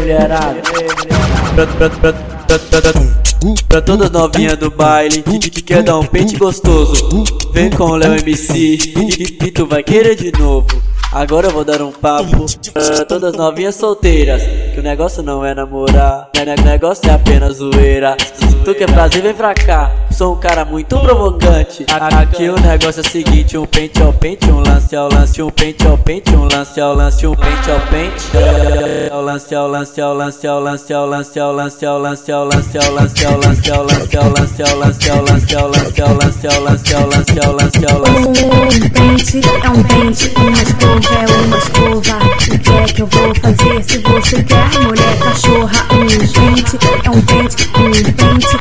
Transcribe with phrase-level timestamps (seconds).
[0.00, 0.60] Mulherada?
[3.68, 7.96] Pra todas novinhas do baile que, que quer dar um pente gostoso, vem com o
[7.96, 8.78] Léo MC
[9.44, 10.66] e, tu vai querer de novo.
[11.12, 14.42] Agora eu vou dar um papo pra todas novinhas solteiras.
[14.74, 18.16] Que o negócio não é namorar, o negócio é apenas zoeira.
[18.34, 19.92] Se tu quer prazer, vem pra cá.
[20.14, 21.84] Sou um cara muito provocante.
[21.90, 25.50] Aqui o negócio é o seguinte: um pente ao pente, um lance ao lance, um
[25.50, 29.10] pente ao pente, um lance ao lance, um pente ao pente.
[29.10, 32.44] Ao lance ao lance ao lance ao lance ao lance ao lance ao lance ao
[32.46, 36.00] lance ao lance ao lance ao lance ao lance ao lance ao lance ao lance
[36.00, 38.44] ao lance ao lance ao lance ao lance ao lance.
[38.44, 42.16] Um pente é um pente, uma escova é uma escova.
[42.54, 45.86] O que é que eu vou fazer se você quer, mulher cachorra?
[45.90, 48.53] Um pente é um pente, um pente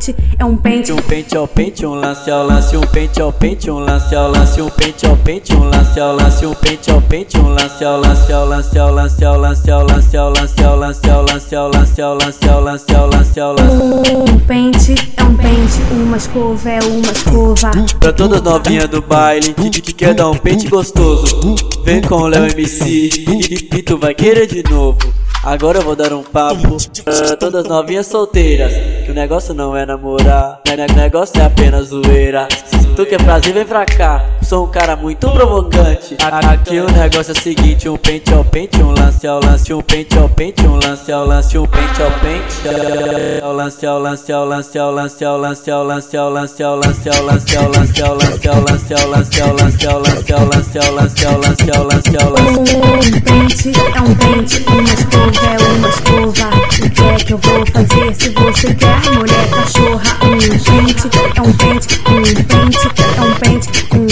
[0.00, 0.92] pente é um pente.
[0.92, 4.30] Um pente ao pente, um lance ao lance, um pente ao pente, um lance ao
[4.30, 7.84] lance, um pente ao pente, um lance ao lance, um pente ao pente, um lance
[7.84, 11.22] ao lance, ao lance, ao lance, ao lance, ao lance, ao lance, ao lance, ao
[11.22, 14.12] lance, ao lance, ao lance, ao lance, ao lance, ao lance.
[14.14, 17.70] Um pente é um pente, uma escova é uma escova.
[17.98, 21.54] Pra todas novinhas do baile que, que quer dar um pente gostoso,
[21.84, 24.98] vem com o Léo MC e, e tu vai querer de novo.
[25.42, 28.72] Agora eu vou dar um papo pra todas novinhas solteiras.
[29.04, 32.46] Que o negócio não é namorar, o negócio é apenas zoeira.
[32.66, 34.22] Se tu quer prazer, vem pra cá.
[34.50, 36.16] Sou um cara muito provocante.
[36.20, 39.80] Aqui o negócio é o seguinte: um pente ao pente, um lance ao lance, um
[39.80, 43.40] pente ao pente, um lance ao lance, um pente ao pente.
[43.44, 46.76] Ao lance ao lance ao lance ao lance ao lance ao lance ao lance ao
[46.76, 50.32] lance ao lance ao lance ao lance ao lance ao lance ao lance ao lance
[50.34, 52.58] ao lance ao lance ao lance ao lance ao lance.
[52.58, 56.50] Um pente é um pente, uma escova é uma escova.
[56.50, 60.18] O que é que eu vou fazer se você quer, mulher cachorra?
[60.24, 62.59] Um pente é um pente, um é um pente,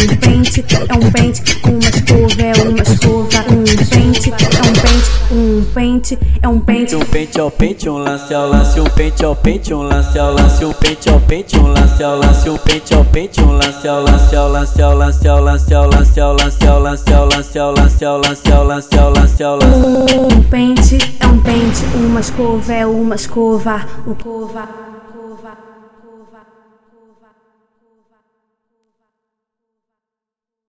[0.00, 3.44] um pente é um pente, uma escova é uma escova.
[3.50, 6.96] Um pente é um pente, um pente é um pente.
[6.96, 10.32] Um pente ao pente, um lance ao lance, um pente ao pente, um lance ao
[10.32, 13.88] lance, um pente ao pente, um lance ao lance, um pente ao pente, um lance
[13.88, 17.26] ao lance, ao lance, ao lance, ao lance, ao lance, ao lance, ao lance, ao
[17.28, 20.14] lance, ao lance, ao lance, ao lance, ao lance, ao lance.
[20.14, 23.84] Um pente é um pente, uma escova é uma escova.
[24.06, 24.88] O cova.